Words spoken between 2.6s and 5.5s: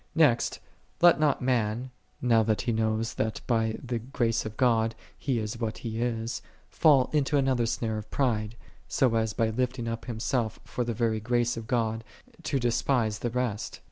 he knoweth that by the grace of God he